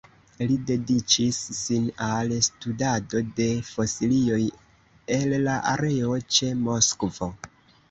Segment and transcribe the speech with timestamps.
[0.49, 4.41] Li dediĉis sin al studado de fosilioj
[5.21, 7.33] el la areo ĉe Moskvo.